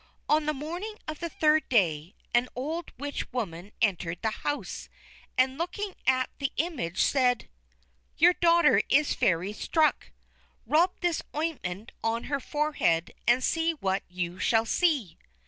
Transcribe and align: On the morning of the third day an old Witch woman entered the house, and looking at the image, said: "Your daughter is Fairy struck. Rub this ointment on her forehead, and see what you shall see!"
On 0.27 0.47
the 0.47 0.53
morning 0.55 0.95
of 1.07 1.19
the 1.19 1.29
third 1.29 1.69
day 1.69 2.15
an 2.33 2.49
old 2.55 2.91
Witch 2.97 3.31
woman 3.31 3.71
entered 3.83 4.23
the 4.23 4.31
house, 4.31 4.89
and 5.37 5.59
looking 5.59 5.93
at 6.07 6.31
the 6.39 6.51
image, 6.57 7.03
said: 7.03 7.49
"Your 8.17 8.33
daughter 8.33 8.81
is 8.89 9.13
Fairy 9.13 9.53
struck. 9.53 10.11
Rub 10.65 10.99
this 11.01 11.21
ointment 11.35 11.91
on 12.03 12.23
her 12.23 12.39
forehead, 12.39 13.11
and 13.27 13.43
see 13.43 13.73
what 13.75 14.01
you 14.07 14.39
shall 14.39 14.65
see!" 14.65 15.19